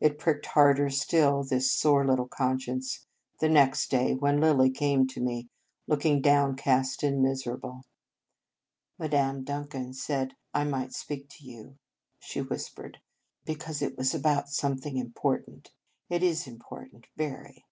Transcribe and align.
It 0.00 0.18
pricked 0.18 0.46
harder 0.46 0.88
still 0.88 1.44
this 1.44 1.70
sore 1.70 2.02
little 2.02 2.26
conscience 2.26 3.04
the 3.38 3.50
next 3.50 3.90
day, 3.90 4.14
when 4.14 4.40
Lilly 4.40 4.70
came 4.70 5.06
to 5.08 5.20
me, 5.20 5.50
looking 5.86 6.22
downcast 6.22 7.02
and 7.02 7.20
miserable. 7.22 7.82
"Madame 8.98 9.44
Duncan 9.44 9.92
said 9.92 10.32
I 10.54 10.64
might 10.64 10.94
speak 10.94 11.28
to 11.32 11.44
you," 11.44 11.76
she 12.18 12.40
whis 12.40 12.70
pered, 12.70 12.94
"because 13.44 13.82
it 13.82 13.98
was 13.98 14.14
about 14.14 14.48
some 14.48 14.78
thing 14.78 14.96
important. 14.96 15.70
It 16.08 16.22
is 16.22 16.46
important, 16.46 17.08
very. 17.18 17.66